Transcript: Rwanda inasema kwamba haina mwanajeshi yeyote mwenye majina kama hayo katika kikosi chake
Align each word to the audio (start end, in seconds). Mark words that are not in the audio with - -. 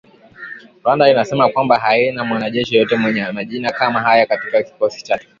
Rwanda 0.83 1.09
inasema 1.09 1.49
kwamba 1.49 1.79
haina 1.79 2.23
mwanajeshi 2.25 2.73
yeyote 2.75 2.95
mwenye 2.95 3.31
majina 3.31 3.71
kama 3.71 3.99
hayo 3.99 4.25
katika 4.27 4.63
kikosi 4.63 5.03
chake 5.03 5.27